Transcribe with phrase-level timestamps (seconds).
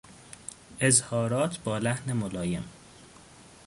[0.79, 2.63] اظهارات با لحن ملایم